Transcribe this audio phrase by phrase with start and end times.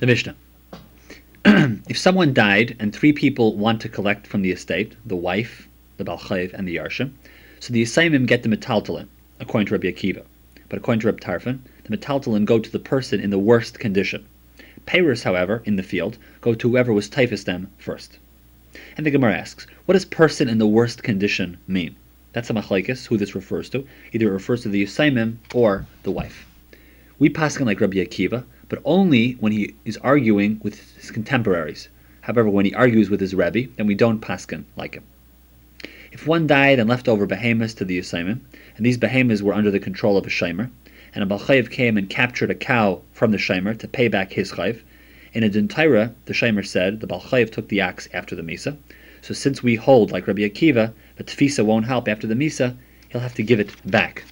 [0.00, 0.34] The Mishnah.
[1.44, 6.04] if someone died and three people want to collect from the estate, the wife, the
[6.04, 7.12] Balchayv, and the Yarshim,
[7.60, 9.06] so the Yisayimim get the Metaltalin,
[9.38, 10.24] according to Rabbi Akiva.
[10.68, 14.26] But according to Rabbi Tarfon, the Metaltalin go to the person in the worst condition.
[14.84, 18.18] Payers, however, in the field, go to whoever was typhus them first.
[18.96, 21.94] And the Gemara asks, what does person in the worst condition mean?
[22.32, 23.86] That's a machlaikis, who this refers to.
[24.12, 26.46] Either it refers to the Yusaimim or the wife.
[27.20, 31.88] We pass like Rabbi Akiva, but only when he is arguing with his contemporaries.
[32.22, 35.04] However, when he argues with his Rebbe, then we don't paskin like him.
[36.12, 38.40] If one died and left over behemoths to the Yusaimim,
[38.76, 40.70] and these behemoths were under the control of a Shimer,
[41.14, 44.52] and a Balchayev came and captured a cow from the Shimer to pay back his
[44.52, 44.80] chayv,
[45.34, 48.76] in a Dintira, the Shimer said the Balchayev took the axe after the Misa,
[49.20, 52.76] so since we hold, like Rabbi Akiva, that Tfisa won't help after the Misa,
[53.08, 54.22] he'll have to give it back.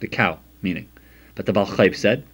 [0.00, 0.88] The cow, meaning.
[1.34, 2.24] But the Balchayev said,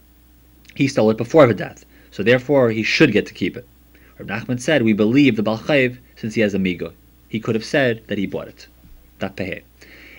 [0.78, 3.66] he stole it before the death, so therefore he should get to keep it.
[4.16, 6.92] Reb Nachman said, we believe the Balchayev since he has a migo.
[7.28, 8.68] He could have said that he bought it.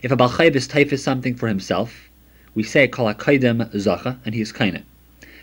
[0.02, 2.10] If a Balchayev is typhus something for himself,
[2.56, 4.84] we say kol hakaidim zacha, and he is kaina.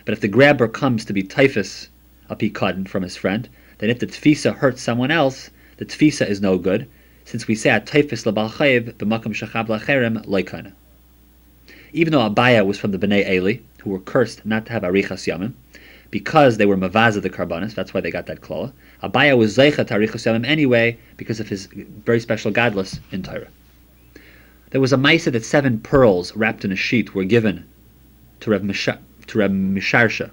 [0.05, 1.89] But if the grabber comes to be typhus
[2.29, 6.41] a pikadon from his friend, then if the tfisa hurts someone else, the tfisa is
[6.41, 6.87] no good,
[7.25, 10.73] since we say a typhus labalchayev b'makam shachab lacherem loikana.
[11.91, 15.27] Even though Abaye was from the Bnei Eli, who were cursed not to have arichas
[15.27, 15.53] yamim,
[16.09, 18.71] because they were mavaza the karbanis, that's why they got that klola.
[19.03, 23.47] Abaye was zeicha to arichas yamim anyway because of his very special godless in Torah.
[24.71, 27.65] There was a maisa that seven pearls wrapped in a sheet were given
[28.41, 30.31] to Reb, Misha, to Reb Misharsha,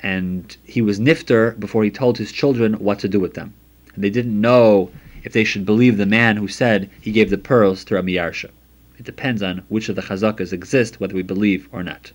[0.00, 3.54] and he was nifter before he told his children what to do with them.
[3.94, 4.90] And they didn't know
[5.24, 8.50] if they should believe the man who said he gave the pearls to Reb Yarsha.
[8.98, 12.12] It depends on which of the chazakas exist, whether we believe or not.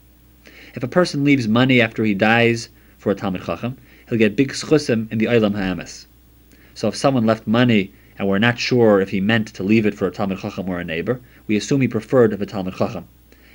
[0.75, 3.77] If a person leaves money after he dies for a Talmud Chacham,
[4.09, 6.05] he'll get big schusim in the Eilam Ha'amas.
[6.73, 9.95] So if someone left money and we're not sure if he meant to leave it
[9.95, 13.07] for a Talmud Chacham or a neighbor, we assume he preferred a Talmud Chacham.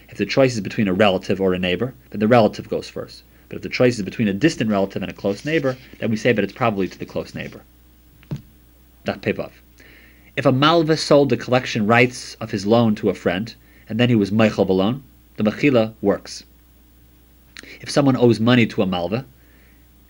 [0.08, 3.22] If the choice is between a relative or a neighbor, then the relative goes first.
[3.50, 6.16] But if the choice is between a distant relative and a close neighbor, then we
[6.16, 7.60] say that it's probably to the close neighbor.
[9.04, 9.50] That pevav.
[10.38, 13.54] If a malva sold the collection rights of his loan to a friend,
[13.90, 15.02] and then he was meichel balon,
[15.36, 16.44] the mechila works.
[17.80, 19.24] If someone owes money to a malva,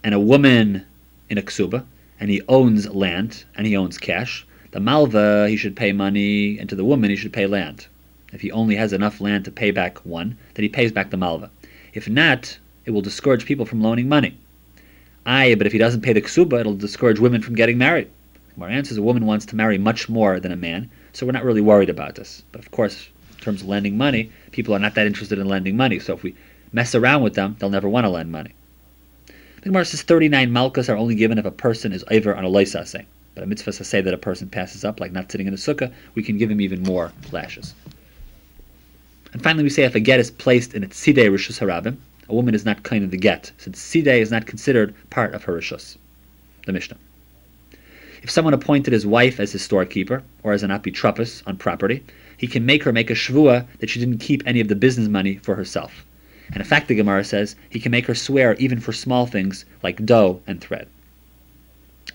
[0.02, 0.84] and a woman
[1.28, 1.84] in a ksuba,
[2.18, 6.68] and he owns land and he owns cash, the malva he should pay money, and
[6.68, 7.86] to the woman he should pay land.
[8.32, 11.16] If he only has enough land to pay back one, then he pays back the
[11.16, 11.50] malva.
[11.94, 14.36] If not, it will discourage people from loaning money.
[15.26, 18.10] Aye, but if he doesn't pay the ksuba, it'll discourage women from getting married.
[18.60, 21.32] Our answer is a woman wants to marry much more than a man, so we're
[21.32, 22.44] not really worried about this.
[22.52, 25.76] But of course, in terms of lending money, people are not that interested in lending
[25.76, 25.98] money.
[25.98, 26.34] So if we
[26.72, 28.54] mess around with them, they'll never want to lend money.
[29.26, 32.48] The Gemara says 39 malkas are only given if a person is over on a
[32.48, 33.04] loisasing.
[33.34, 35.58] But a mitzvah to say that a person passes up, like not sitting in a
[35.58, 37.74] sukkah, we can give him even more lashes.
[39.32, 41.96] And finally, we say if a get is placed in a sidei rishus harabim,
[42.28, 45.44] a woman is not kind of the get, since sidei is not considered part of
[45.44, 45.96] her rishus.
[46.66, 46.96] The Mishnah.
[48.22, 52.02] If someone appointed his wife as his storekeeper, or as an apitropis on property,
[52.36, 55.08] he can make her make a shvua that she didn't keep any of the business
[55.08, 56.04] money for herself.
[56.52, 59.64] And in fact, the Gemara says he can make her swear even for small things
[59.82, 60.88] like dough and thread.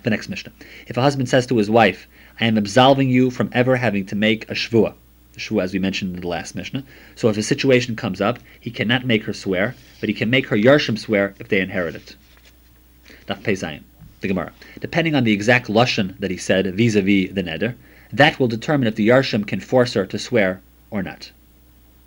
[0.03, 0.51] The next Mishnah.
[0.87, 2.07] If a husband says to his wife,
[2.39, 4.93] I am absolving you from ever having to make a shvua,
[5.33, 6.83] the shvua as we mentioned in the last Mishnah,
[7.15, 10.47] so if a situation comes up, he cannot make her swear, but he can make
[10.47, 12.15] her yarshim swear if they inherit it.
[13.27, 14.51] Daf Pei the Gemara.
[14.79, 17.75] Depending on the exact lashon that he said vis-a-vis the neder,
[18.11, 21.31] that will determine if the yarshim can force her to swear or not.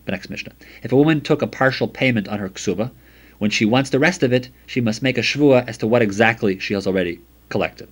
[0.08, 0.52] The next Mishnah.
[0.82, 2.91] If a woman took a partial payment on her ksuba,
[3.36, 6.00] when she wants the rest of it, she must make a shvua as to what
[6.00, 7.20] exactly she has already
[7.50, 7.88] collected.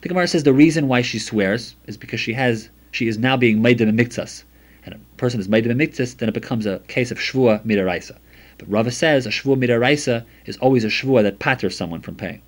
[0.00, 3.36] The Gemara says the reason why she swears is because she has she is now
[3.36, 4.44] being made in miktsas.
[4.86, 8.16] And a person is made in miktsas, then it becomes a case of shvua midaraisa.
[8.56, 12.40] But Rava says a shvua midaraisa is always a shvua that patters someone from paying.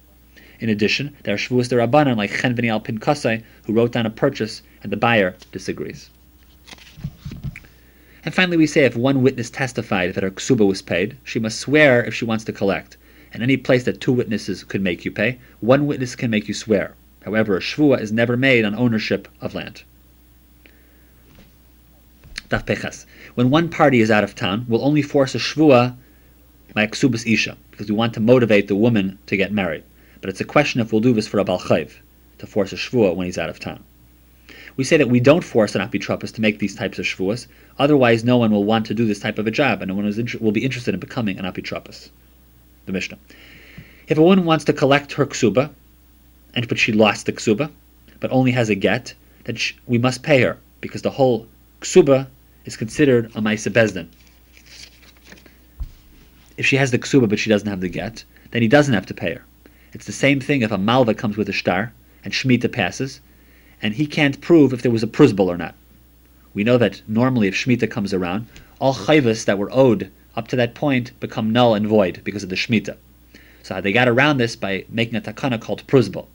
[0.60, 4.10] In addition, there are shvuas derabanan like Chen B'nai Al Pinkasai, who wrote down a
[4.10, 6.08] purchase and the buyer disagrees.
[8.24, 11.60] And finally, we say if one witness testified that her ksuba was paid, she must
[11.60, 12.96] swear if she wants to collect.
[13.32, 16.54] And any place that two witnesses could make you pay, one witness can make you
[16.54, 16.94] swear.
[17.22, 19.82] However, a shvua is never made on ownership of land.
[22.48, 23.04] Daf
[23.34, 25.94] When one party is out of town, we'll only force a shvua
[26.72, 29.84] by ksubas isha, because we want to motivate the woman to get married.
[30.20, 31.92] But it's a question if we'll do this for a balchayv,
[32.38, 33.84] to force a shvua when he's out of town.
[34.76, 37.46] We say that we don't force an apitropis to make these types of shvuas,
[37.78, 40.12] otherwise no one will want to do this type of a job, and no one
[40.40, 42.10] will be interested in becoming an apitropis.
[42.86, 43.18] The Mishnah.
[44.08, 45.70] If a woman wants to collect her ksuba,
[46.54, 47.70] and but she lost the ksuba,
[48.20, 49.14] but only has a get,
[49.44, 51.46] then she, we must pay her because the whole
[51.80, 52.26] ksuba
[52.64, 54.08] is considered a ma'isa bezdin.
[56.56, 59.06] If she has the ksuba but she doesn't have the get, then he doesn't have
[59.06, 59.44] to pay her.
[59.92, 61.92] It's the same thing if a malva comes with a star
[62.24, 63.20] and shmita passes,
[63.80, 65.74] and he can't prove if there was a pruzbal or not.
[66.54, 68.46] We know that normally if shmita comes around,
[68.78, 72.48] all chayvas that were owed up to that point become null and void because of
[72.48, 72.96] the shmita.
[73.62, 76.26] So they got around this by making a takana called pruzbal.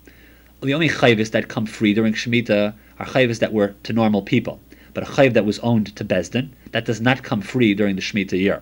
[0.61, 4.59] The only chayvas that come free during shmita are chayvas that were to normal people,
[4.93, 8.01] but a chayv that was owned to bezdin that does not come free during the
[8.01, 8.61] shmita year.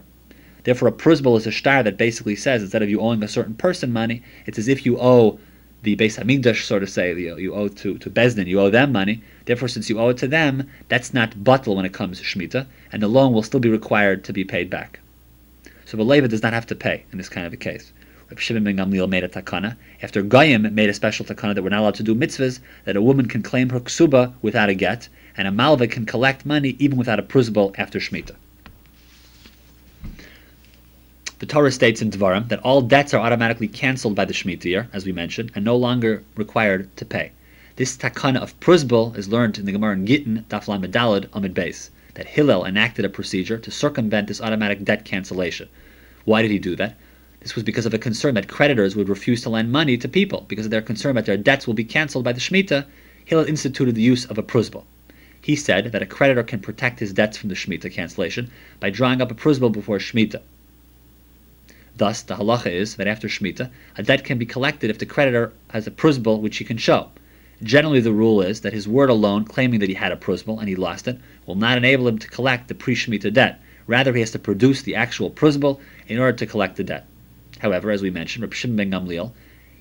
[0.64, 3.56] Therefore, a pruzbal is a star that basically says instead of you owing a certain
[3.56, 5.40] person money, it's as if you owe
[5.84, 8.92] the Beis Hamikdash, sort of say, you, you owe to, to Bezdin, you owe them
[8.92, 9.24] money.
[9.46, 12.68] Therefore, since you owe it to them, that's not batal when it comes to Shemitah,
[12.92, 15.00] and the loan will still be required to be paid back.
[15.86, 17.92] So the Leva does not have to pay in this kind of a case.
[18.30, 19.76] Reb Shimon ben Gamliel made a takana.
[20.02, 23.02] After Goyim made a special takana that we're not allowed to do mitzvahs, that a
[23.02, 26.98] woman can claim her ksuba without a get, and a malva can collect money even
[26.98, 28.36] without a pruzbal after Shemitah.
[31.42, 34.90] The Torah states in Dvarim that all debts are automatically cancelled by the Shemitah year,
[34.94, 37.32] as we mentioned, and no longer required to pay.
[37.78, 41.90] This takana of pruzbal is learned in the Gemara in Gittin, Daflan Medalad, Amid Beis,
[42.14, 45.68] that Hillel enacted a procedure to circumvent this automatic debt cancellation.
[46.26, 46.96] Why did he do that?
[47.40, 50.46] This was because of a concern that creditors would refuse to lend money to people
[50.48, 52.86] because of their concern that their debts will be cancelled by the Shemitah.
[53.26, 54.84] Hillel instituted the use of a pruzbal.
[55.42, 59.24] He said that a creditor can protect his debts from the Shemitah cancellation by drawing
[59.24, 60.42] up a pruzbal before Shemitah.
[62.02, 65.54] Thus, the halacha is that after Shemitah, a debt can be collected if the creditor
[65.70, 67.12] has a pruzbal which he can show.
[67.62, 70.68] Generally, the rule is that his word alone, claiming that he had a pruzbal and
[70.68, 73.62] he lost it, will not enable him to collect the pre-Shemitah debt.
[73.86, 77.06] Rather, he has to produce the actual pruzbal in order to collect the debt.
[77.60, 79.32] However, as we mentioned, Reb Shimon ben Gamliel,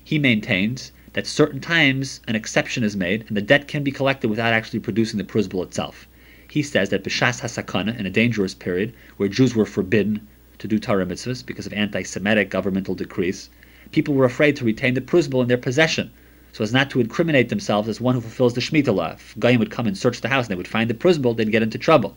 [0.03, 4.29] he maintains that certain times an exception is made and the debt can be collected
[4.29, 6.07] without actually producing the pruzbal itself.
[6.47, 10.27] He says that b'shas hasakana, in a dangerous period where Jews were forbidden
[10.61, 13.49] to do Torah mitzvahs because of anti-Semitic governmental decrees,
[13.91, 16.11] people were afraid to retain the pruzbal in their possession,
[16.53, 19.13] so as not to incriminate themselves as one who fulfills the Shemitah law.
[19.13, 21.51] If Goyim would come and search the house and they would find the pruzbal, they'd
[21.51, 22.15] get into trouble.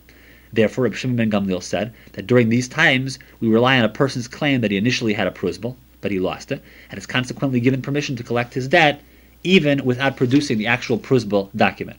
[0.52, 4.28] Therefore, Reb Shimon ben Gamliel said that during these times we rely on a person's
[4.28, 7.80] claim that he initially had a pruzbal, but he lost it, and is consequently given
[7.80, 9.00] permission to collect his debt,
[9.42, 11.98] even without producing the actual pruzbal document.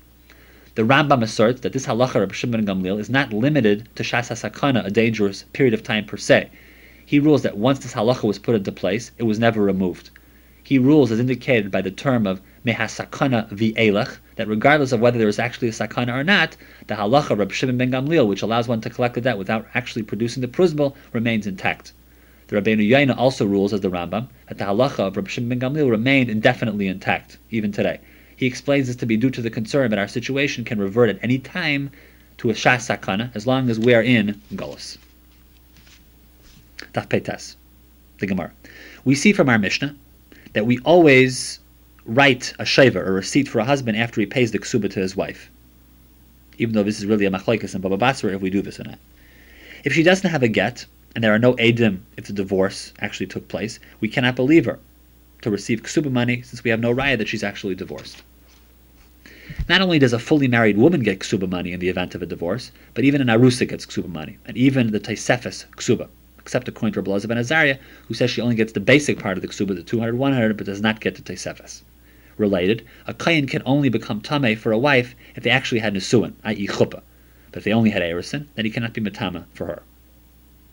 [0.76, 4.86] The Rambam asserts that this halacha of Shimon Gamliel is not limited to Shas HaSakana,
[4.86, 6.50] a dangerous period of time per se.
[7.06, 10.10] He rules that once this halacha was put into place, it was never removed.
[10.62, 15.30] He rules, as indicated by the term of mehasakana v'elech, that regardless of whether there
[15.30, 16.58] is actually a sakana or not,
[16.88, 20.04] the halacha of Shimon ben Gamliel, which allows one to collect the debt without actually
[20.04, 21.94] producing the pruzbal, remains intact.
[22.48, 25.74] The Rabbeinu Yaina also rules, as the Rambam, that the halacha of Reb Shimon ben
[25.74, 28.02] Gamliel remained indefinitely intact, even today.
[28.38, 31.20] He explains this to be due to the concern that our situation can revert at
[31.24, 31.90] any time
[32.38, 34.98] to a shas sakana as long as we are in Golos.
[36.94, 37.56] Taf Petas,
[38.20, 38.52] the Gemara.
[39.06, 39.96] We see from our Mishnah
[40.54, 41.60] that we always
[42.06, 45.16] write a shaver, a receipt for a husband after he pays the ksuba to his
[45.16, 45.50] wife.
[46.58, 48.84] Even though this is really a machlaikas and Baba Basra if we do this or
[48.84, 49.00] not.
[49.86, 53.28] If she doesn't have a get, and there are no edim if the divorce actually
[53.28, 54.80] took place, we cannot believe her
[55.46, 58.24] to receive ksuba money since we have no raya that she's actually divorced.
[59.70, 62.26] Not only does a fully married woman get ksuba money in the event of a
[62.26, 66.08] divorce, but even an arusa gets ksuba money, and even the taisefes ksuba,
[66.40, 69.44] except according to Rabbi ben Azariah, who says she only gets the basic part of
[69.44, 71.84] the ksuba, the 200, 100, but does not get the taisefes.
[72.38, 76.34] Related, a kayin can only become tame for a wife if they actually had nisuin,
[76.44, 76.66] i.e.
[76.66, 77.04] chuppah.
[77.52, 79.84] But if they only had erisin, then he cannot be matama for her.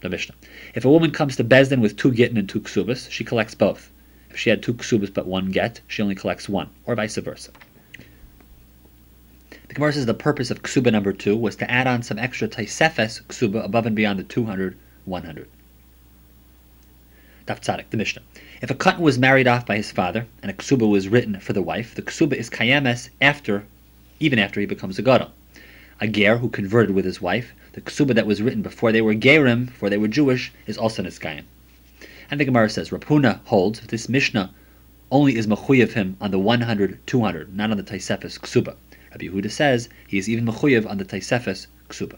[0.01, 0.35] The Mishnah.
[0.75, 3.92] If a woman comes to Bezdin with two gittin and two ksubas, she collects both.
[4.33, 7.51] If she had two ksubas but one get, she only collects one, or vice versa.
[9.69, 12.49] The Gemara says the purpose of ksuba number two was to add on some extra
[12.49, 15.49] taisefes ksuba above and beyond the 200, 100.
[17.47, 18.23] Daf Tzadik, the Mishnah.
[18.63, 21.53] If a katan was married off by his father and a ksuba was written for
[21.53, 23.65] the wife, the ksuba is kayemes after,
[24.19, 25.31] even after he becomes a gadol.
[26.01, 29.15] A ger who converted with his wife, the ksuba that was written before they were
[29.15, 31.45] gerim, before they were Jewish, is also niskayim.
[32.33, 34.55] And the Gemara says, Rapuna holds this Mishnah
[35.11, 38.75] only is mechuyev him on the 100, 200, not on the Taisefes Ksuba.
[39.11, 42.17] Rabbi Yehuda says he is even mechuyev on the Taisefes Ksuba.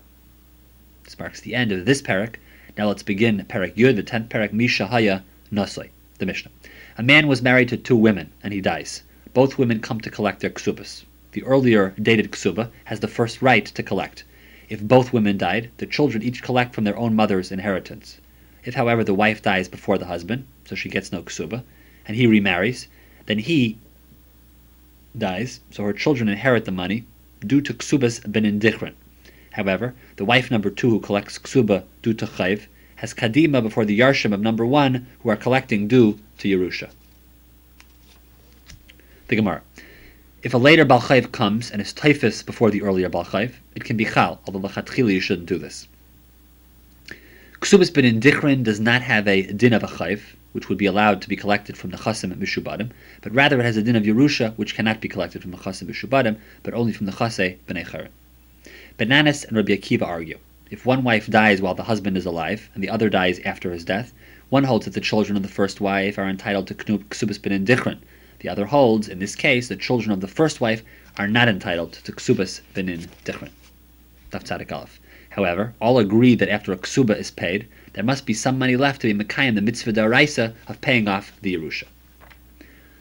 [1.02, 2.36] This marks the end of this parak.
[2.78, 6.52] Now let's begin parak Yud, the 10th parak Mishahaya Nosoi, the Mishnah.
[6.96, 9.02] A man was married to two women, and he dies.
[9.32, 11.02] Both women come to collect their ksubas.
[11.32, 14.22] The earlier dated ksuba has the first right to collect.
[14.68, 18.20] If both women died, the children each collect from their own mother's inheritance.
[18.64, 21.62] If, however, the wife dies before the husband, so she gets no ksuba,
[22.06, 22.88] and he remarries,
[23.26, 23.78] then he
[25.16, 27.04] dies, so her children inherit the money
[27.46, 28.94] due to ksubas ben indichrin.
[29.52, 32.66] However, the wife number two who collects ksuba due to chayv
[32.96, 36.90] has kadima before the yarshim of number one who are collecting due to Yerusha.
[39.28, 39.62] The Gemara.
[40.42, 44.04] If a later Balchayv comes and is typhus before the earlier Balchayv, it can be
[44.04, 45.86] chal, although lachatchili you shouldn't do this.
[47.64, 50.20] Ksubas ben indichrin does not have a din of a chayv,
[50.52, 52.90] which would be allowed to be collected from the chasim at mishubadim,
[53.22, 55.88] but rather it has a din of Yerusha, which cannot be collected from the chasim
[55.88, 58.08] mishubadim, but only from the chase b'nei.
[58.98, 60.38] Ben Nanas and Rabbi Akiva argue.
[60.70, 63.86] If one wife dies while the husband is alive, and the other dies after his
[63.86, 64.12] death,
[64.50, 68.00] one holds that the children of the first wife are entitled to ksubas ben indichrin.
[68.40, 70.82] The other holds, in this case, the children of the first wife
[71.16, 73.52] are not entitled to ksubas ben indichrin.
[75.34, 79.00] However, all agree that after a ksuba is paid, there must be some money left
[79.00, 81.86] to be Mekayim the mitzvah daraisa of paying off the Yerusha.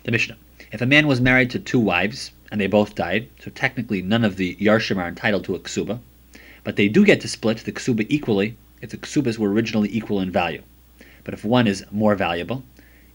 [0.04, 0.38] The Mishnah.
[0.72, 4.26] If a man was married to two wives, and they both died, so technically none
[4.26, 6.00] of the Yarshim are entitled to a ksuba,
[6.64, 10.20] but they do get to split the ksuba equally if the ksubas were originally equal
[10.20, 10.64] in value.
[11.24, 12.64] But if one is more valuable,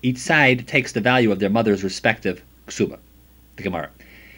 [0.01, 3.01] each side takes the value of their mother's respective ksuba.
[3.57, 3.91] The Gemara.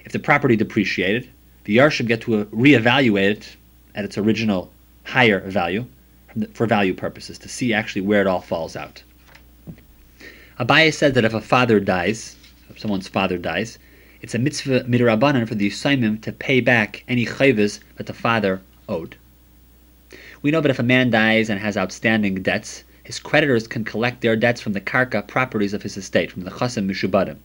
[0.06, 1.28] If the property depreciated,
[1.64, 3.56] the Yarshim get to reevaluate it
[4.00, 4.72] at its original
[5.04, 5.84] higher value
[6.54, 9.02] for value purposes to see actually where it all falls out.
[10.58, 12.34] Abaye said that if a father dies,
[12.70, 13.78] if someone's father dies,
[14.22, 18.62] it's a mitzvah midrabanan for the Yisraimim to pay back any chayvas that the father
[18.88, 19.16] owed.
[20.40, 24.22] We know that if a man dies and has outstanding debts, his creditors can collect
[24.22, 27.36] their debts from the karka properties of his estate, from the chasim mishubadim.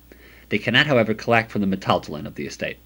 [0.47, 2.77] They cannot, however, collect from the metaltalin of the estate.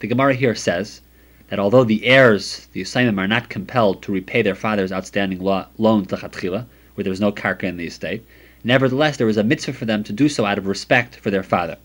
[0.00, 1.00] The Gemara here says
[1.48, 5.64] that although the heirs, the Yisraimim, are not compelled to repay their father's outstanding lo-
[5.78, 8.24] loans lechatchila, where there was no karka in the estate,
[8.62, 11.42] nevertheless there is a mitzvah for them to do so out of respect for their
[11.42, 11.76] father.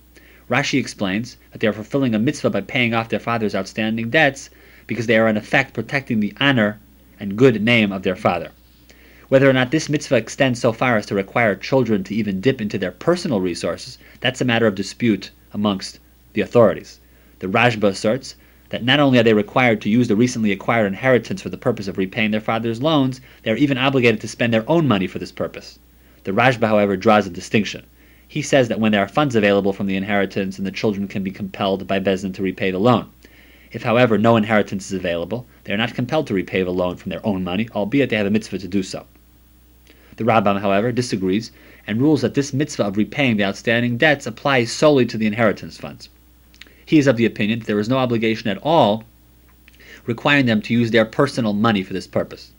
[0.49, 4.49] Rashi explains that they are fulfilling a mitzvah by paying off their father's outstanding debts
[4.85, 6.79] because they are in effect protecting the honor
[7.17, 8.51] and good name of their father.
[9.29, 12.59] Whether or not this mitzvah extends so far as to require children to even dip
[12.59, 15.99] into their personal resources, that's a matter of dispute amongst
[16.33, 16.99] the authorities.
[17.39, 18.35] The Rashba asserts
[18.73, 21.87] that not only are they required to use the recently acquired inheritance for the purpose
[21.87, 25.19] of repaying their father's loans, they are even obligated to spend their own money for
[25.19, 25.77] this purpose.
[26.23, 27.85] The Rashba, however, draws a distinction.
[28.27, 31.21] He says that when there are funds available from the inheritance and the children can
[31.21, 33.09] be compelled by Bezdin to repay the loan.
[33.71, 37.11] If, however, no inheritance is available, they are not compelled to repay the loan from
[37.11, 39.05] their own money, albeit they have a mitzvah to do so.
[40.15, 41.51] The Rambam, however, disagrees
[41.85, 45.77] and rules that this mitzvah of repaying the outstanding debts applies solely to the inheritance
[45.77, 46.09] funds.
[46.93, 49.03] He is of the opinion that there is no obligation at all
[50.05, 52.51] requiring them to use their personal money for this purpose.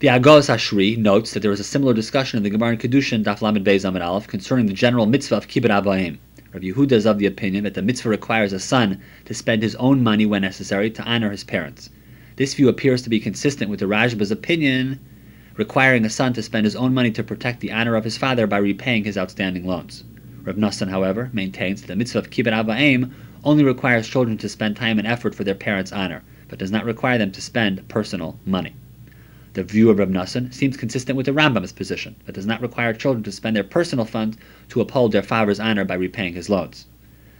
[0.00, 3.22] The Agos Ashri notes that there was a similar discussion in the Gemara in Kedushin
[3.22, 6.18] Daf Lamed Beis Amid Aleph concerning the general mitzvah of kibbut avayim.
[6.52, 9.76] Rav Yehuda is of the opinion that the mitzvah requires a son to spend his
[9.76, 11.90] own money when necessary to honor his parents.
[12.34, 14.98] This view appears to be consistent with the Rashba's opinion,
[15.54, 18.48] requiring a son to spend his own money to protect the honor of his father
[18.48, 20.02] by repaying his outstanding loans.
[20.46, 23.10] Rav Nassan, however, maintains that the mitzvah of kibbut avayim
[23.42, 26.84] only requires children to spend time and effort for their parents' honor, but does not
[26.84, 28.72] require them to spend personal money.
[29.54, 32.92] The view of Rav Nassan seems consistent with the Rambam's position, that does not require
[32.92, 34.38] children to spend their personal funds
[34.68, 36.86] to uphold their father's honor by repaying his loans.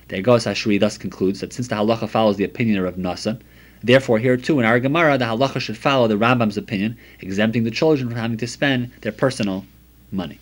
[0.08, 3.38] The Egos Ashri thus concludes that since the halacha follows the opinion of Reb Nassan,
[3.84, 7.70] therefore here too in our Gemara the halacha should follow the Rambam's opinion, exempting the
[7.70, 9.64] children from having to spend their personal
[10.10, 10.40] money.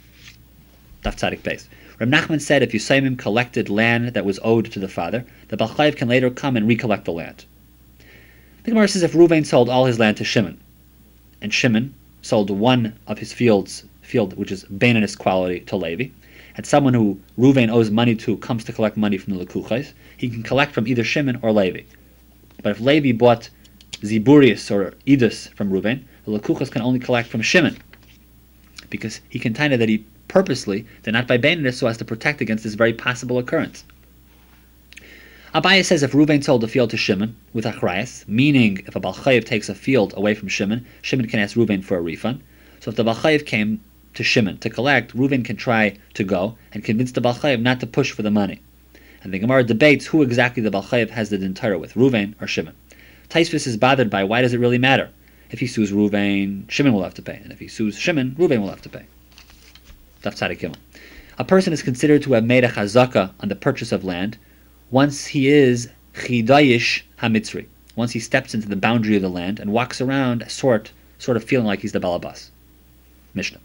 [1.05, 1.67] Daf Tzadik.
[2.01, 5.97] Reb Nachman said if Yusaimim collected land that was owed to the father, the Balchayv
[5.97, 7.45] can later come and recollect the land.
[8.65, 10.59] The Gemara says if Ruvain sold all his land to Shimon,
[11.41, 16.09] and Shimon sold one of his fields, field which is Baininist quality, to Levi,
[16.57, 20.29] and someone who Ruvain owes money to comes to collect money from the Lekuchais, he
[20.29, 21.83] can collect from either Shimon or Levi.
[22.63, 23.51] But if Levi bought
[24.01, 27.79] Ziburius or Edus from Ruvain, the Lekuchas can only collect from Shimon,
[28.91, 32.65] because he contended that he purposely did not buy Baininist so as to protect against
[32.65, 33.85] this very possible occurrence.
[35.55, 39.45] Abaye says if Ruvain sold a field to Shimon with achrayas, meaning if a Balchayev
[39.45, 42.43] takes a field away from Shimon, Shimon can ask Ruvain for a refund.
[42.81, 43.81] So if the Balchayev came
[44.15, 47.87] to Shimon to collect, Ruvain can try to go and convince the Balchayev not to
[47.87, 48.61] push for the money.
[49.23, 52.75] And the Gemara debates who exactly the Balchayev has the dintara with, Ruvain or Shimon.
[53.29, 55.11] Taisvis is bothered by why does it really matter?
[55.51, 58.61] If he sues Ruvain, Shimon will have to pay, and if he sues Shimon, Ruvain
[58.61, 59.05] will have to pay.
[61.37, 64.39] A person is considered to have made a chazaka on the purchase of land
[64.91, 67.67] once he is chidayish hamitzri,
[67.97, 71.45] once he steps into the boundary of the land and walks around sort sort of
[71.45, 72.51] feeling like he's the balabas.
[73.35, 73.61] Mishnah.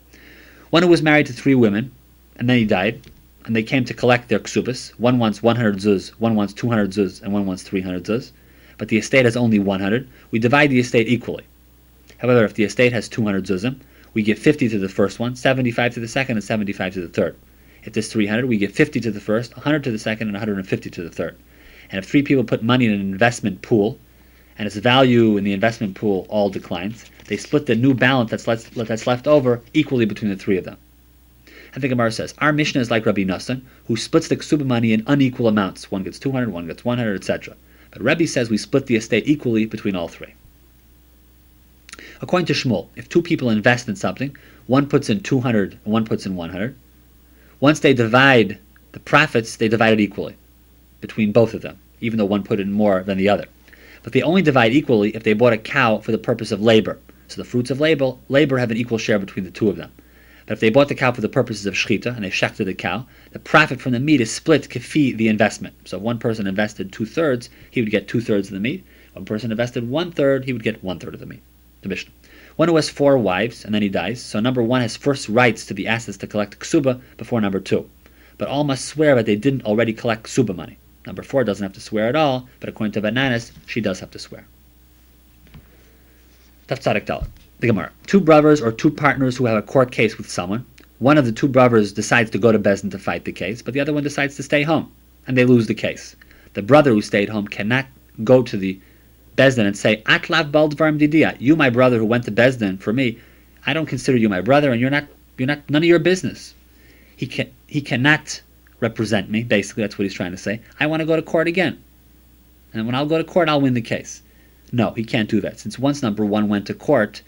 [0.70, 1.92] One who was married to three women
[2.36, 3.02] and then he died,
[3.46, 4.92] and they came to collect their ksubas.
[4.92, 8.32] One wants 100 zuz, one wants 200 zuz, and one wants 300 zuz.
[8.78, 10.08] But the estate has only 100.
[10.32, 11.44] We divide the estate equally.
[12.18, 13.80] However, if the estate has 200 zuzim,
[14.14, 17.08] we give 50 to the first one, 75 to the second, and 75 to the
[17.08, 17.36] third.
[17.84, 20.90] If there's 300, we give 50 to the first, 100 to the second, and 150
[20.90, 21.36] to the third.
[21.92, 24.00] And if three people put money in an investment pool,
[24.58, 28.48] and its value in the investment pool all declines, they split the new balance that's
[28.48, 30.78] left, that's left over equally between the three of them.
[31.74, 34.92] And the Gemara says, our Mishnah is like Rabbi Nassan, who splits the ksuba money
[34.92, 35.92] in unequal amounts.
[35.92, 37.56] One gets 200, one gets 100, etc.
[37.92, 40.34] But Rabbi says we split the estate equally between all three.
[42.22, 44.36] According to Shmuel, if two people invest in something,
[44.68, 46.76] one puts in 200 and one puts in 100,
[47.62, 48.58] once they divide
[48.92, 50.36] the profits, they divide it equally
[51.00, 53.46] between both of them, even though one put in more than the other.
[54.04, 57.00] But they only divide equally if they bought a cow for the purpose of labor.
[57.30, 59.92] So the fruits of labor, labor have an equal share between the two of them.
[60.46, 62.74] But if they bought the cow for the purposes of shechita and they shechted the
[62.74, 65.76] cow, the profit from the meat is split kafi the investment.
[65.86, 68.84] So if one person invested two thirds, he would get two thirds of the meat.
[69.14, 71.44] One person invested one third, he would get one third of the meat.
[71.82, 72.12] The Mishnah.
[72.56, 75.66] One who has four wives and then he dies, so number one has first rights
[75.68, 77.90] to the assets to collect ksuba before number two.
[78.38, 80.78] But all must swear that they didn't already collect ksuba money.
[81.06, 84.00] Number four doesn't have to swear at all, but according to Ben Nanas, she does
[84.00, 84.46] have to swear.
[86.68, 87.28] Tafsadik Dalit
[87.60, 87.92] the Gemara.
[88.08, 90.66] Two brothers or two partners who have a court case with someone.
[91.00, 93.74] One of the two brothers decides to go to Bezdin to fight the case, but
[93.74, 94.92] the other one decides to stay home,
[95.28, 96.16] and they lose the case.
[96.54, 97.86] The brother who stayed home cannot
[98.24, 98.80] go to the
[99.40, 102.92] Bezdin and say, Atlav Baldvarm Didia, uh, you my brother who went to Bezdin for
[102.92, 103.18] me,
[103.66, 106.54] I don't consider you my brother and you're not you're not none of your business.
[107.16, 108.42] He can he cannot
[108.82, 110.60] represent me, basically that's what he's trying to say.
[110.82, 111.82] I want to go to court again.
[112.74, 114.22] And when I'll go to court I'll win the case.
[114.74, 115.58] No, he can't do that.
[115.58, 117.22] Since once number one went to court,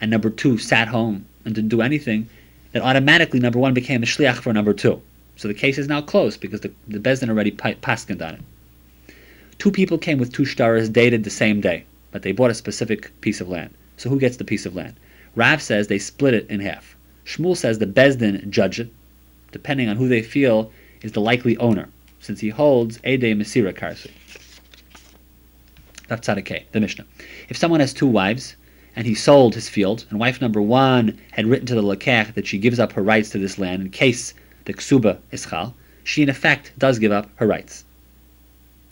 [0.00, 2.28] and number two sat home and didn't do anything,
[2.72, 5.00] then automatically number one became a shliach for number two.
[5.36, 8.40] So the case is now closed because the, the Bezdin already paskined on it.
[9.62, 13.12] Two people came with two shtaras dated the same day, but they bought a specific
[13.20, 13.72] piece of land.
[13.96, 14.94] So who gets the piece of land?
[15.36, 16.96] Rav says they split it in half.
[17.24, 18.90] Shmuel says the Bezdin judge it,
[19.52, 20.72] depending on who they feel
[21.02, 24.10] is the likely owner, since he holds Ede Mesira Karsi.
[26.08, 27.06] That's Tzadikeh, the Mishnah.
[27.48, 28.56] If someone has two wives,
[28.96, 32.48] and he sold his field, and wife number one had written to the Lakech that
[32.48, 36.20] she gives up her rights to this land in case the Ksuba is Chal, she
[36.20, 37.84] in effect does give up her rights.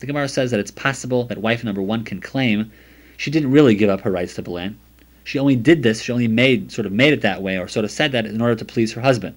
[0.01, 2.71] The Gemara says that it's possible that wife number one can claim
[3.17, 4.75] she didn't really give up her rights to the land.
[5.23, 7.85] She only did this, she only made sort of made it that way, or sort
[7.85, 9.35] of said that in order to please her husband.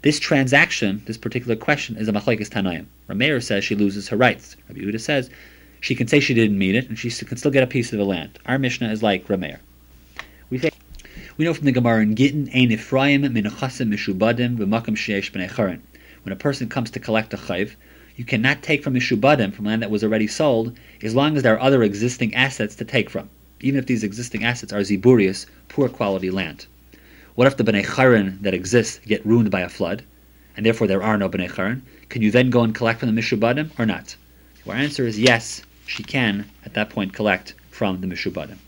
[0.00, 2.86] This transaction, this particular question, is a machlekes tanoim.
[3.06, 4.56] Rameir says she loses her rights.
[4.66, 5.28] Rabbi Yehuda says
[5.80, 7.98] she can say she didn't mean it, and she can still get a piece of
[7.98, 8.38] the land.
[8.46, 9.58] Our Mishnah is like Rameir.
[10.48, 10.70] We say
[11.36, 15.80] we know from the Gemara in Gittin, Ein Ephraim min mishubadim v'makam sheyesh b'nei.
[16.22, 17.72] When a person comes to collect a chayv,
[18.16, 21.54] you cannot take from mishubadim, from land that was already sold, as long as there
[21.54, 25.88] are other existing assets to take from, even if these existing assets are ziburius, poor
[25.88, 26.66] quality land.
[27.34, 30.02] What if the b'nei charin that exists get ruined by a flood,
[30.56, 31.82] and therefore there are no b'nei charin?
[32.10, 34.16] Can you then go and collect from the mishubadim or not?
[34.66, 38.58] Our answer is yes, she can at that point collect from the mishubadim.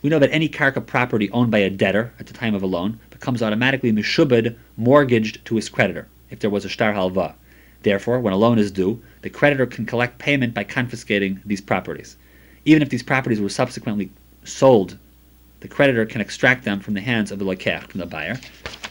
[0.00, 2.66] We know that any karka property owned by a debtor at the time of a
[2.66, 7.34] loan becomes automatically mishubad, mortgaged to his creditor, if there was a shtar halva.
[7.84, 12.16] Therefore, when a loan is due, the creditor can collect payment by confiscating these properties.
[12.64, 14.10] Even if these properties were subsequently
[14.42, 14.96] sold,
[15.60, 18.40] the creditor can extract them from the hands of the lakech, from the buyer,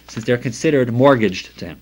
[0.08, 1.82] since they're considered mortgaged to him.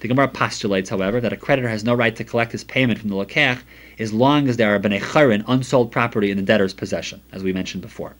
[0.00, 3.10] The Gemara postulates, however, that a creditor has no right to collect his payment from
[3.10, 3.58] the lakech
[3.98, 7.82] as long as there are b'nei unsold property in the debtor's possession, as we mentioned
[7.82, 8.14] before.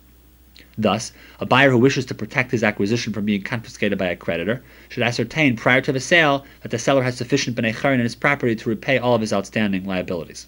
[0.80, 1.10] Thus,
[1.40, 5.02] a buyer who wishes to protect his acquisition from being confiscated by a creditor should
[5.02, 8.68] ascertain prior to the sale that the seller has sufficient b'nei in his property to
[8.68, 10.46] repay all of his outstanding liabilities.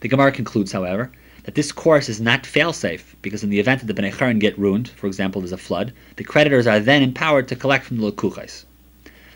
[0.00, 1.10] The Gemara concludes, however,
[1.44, 4.90] that this course is not fail-safe because in the event that the b'nei get ruined,
[4.90, 8.66] for example, there's a flood, the creditors are then empowered to collect from the lekuches.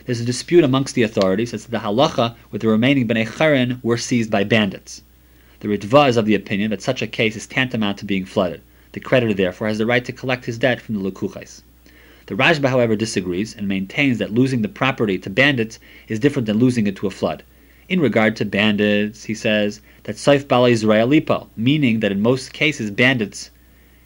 [0.05, 3.97] There's a dispute amongst the authorities as to the halacha with the remaining b'nei were
[3.97, 5.01] seized by bandits.
[5.61, 8.61] The Ritva is of the opinion that such a case is tantamount to being flooded.
[8.92, 11.62] The creditor, therefore, has the right to collect his debt from the lekuches.
[12.26, 16.59] The Rashba, however, disagrees and maintains that losing the property to bandits is different than
[16.59, 17.42] losing it to a flood.
[17.88, 22.90] In regard to bandits, he says that Saif Bala Israelipo, meaning that in most cases
[22.90, 23.50] bandits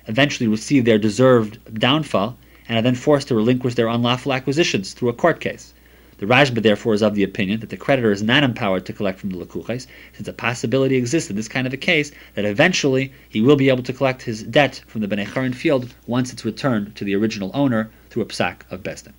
[0.06, 5.08] eventually receive their deserved downfall and are then forced to relinquish their unlawful acquisitions through
[5.08, 5.74] a court case.
[6.18, 9.18] The Rashba therefore is of the opinion that the creditor is not empowered to collect
[9.20, 13.12] from the lekuches, since a possibility exists in this kind of a case that eventually
[13.28, 16.96] he will be able to collect his debt from the Bnei field once it's returned
[16.96, 19.12] to the original owner through a psak of Besdin.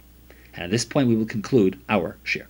[0.56, 2.48] And at this point, we will conclude our share.